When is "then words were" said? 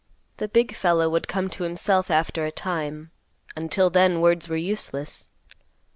3.91-4.57